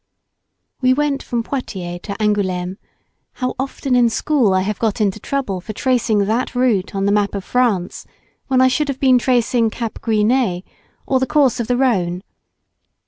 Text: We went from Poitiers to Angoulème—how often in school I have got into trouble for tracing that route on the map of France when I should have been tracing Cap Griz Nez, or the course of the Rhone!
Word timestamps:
We 0.81 0.95
went 0.95 1.21
from 1.21 1.43
Poitiers 1.43 1.99
to 2.05 2.13
Angoulème—how 2.19 3.53
often 3.59 3.95
in 3.95 4.09
school 4.09 4.51
I 4.51 4.61
have 4.61 4.79
got 4.79 4.99
into 4.99 5.19
trouble 5.19 5.61
for 5.61 5.73
tracing 5.73 6.25
that 6.25 6.55
route 6.55 6.95
on 6.95 7.05
the 7.05 7.11
map 7.11 7.35
of 7.35 7.43
France 7.43 8.07
when 8.47 8.61
I 8.61 8.67
should 8.67 8.87
have 8.87 8.99
been 8.99 9.19
tracing 9.19 9.69
Cap 9.69 10.01
Griz 10.01 10.23
Nez, 10.23 10.63
or 11.05 11.19
the 11.19 11.27
course 11.27 11.59
of 11.59 11.67
the 11.67 11.77
Rhone! 11.77 12.23